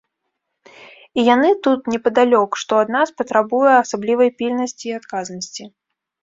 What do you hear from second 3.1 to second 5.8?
патрабуе асаблівай пільнасці і адказнасці.